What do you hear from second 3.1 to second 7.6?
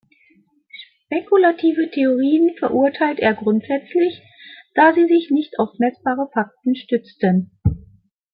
er grundsätzlich, da sie sich nicht auf messbare Fakten stützten.